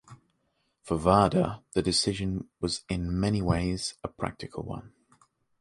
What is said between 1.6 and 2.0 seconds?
the